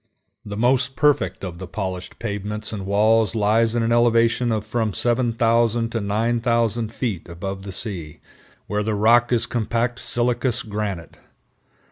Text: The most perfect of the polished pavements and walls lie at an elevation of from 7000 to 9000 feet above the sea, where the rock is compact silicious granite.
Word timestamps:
The 0.43 0.57
most 0.57 0.95
perfect 0.95 1.43
of 1.43 1.59
the 1.59 1.67
polished 1.67 2.17
pavements 2.17 2.73
and 2.73 2.87
walls 2.87 3.35
lie 3.35 3.61
at 3.61 3.75
an 3.75 3.91
elevation 3.91 4.51
of 4.51 4.65
from 4.65 4.93
7000 4.93 5.91
to 5.91 6.01
9000 6.01 6.91
feet 6.91 7.29
above 7.29 7.61
the 7.61 7.71
sea, 7.71 8.19
where 8.65 8.81
the 8.81 8.95
rock 8.95 9.31
is 9.31 9.45
compact 9.45 9.99
silicious 9.99 10.63
granite. 10.63 11.17